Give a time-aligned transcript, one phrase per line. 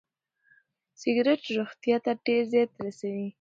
[1.01, 3.27] سګریټ روغتیا ته ډېر زیان رسوي.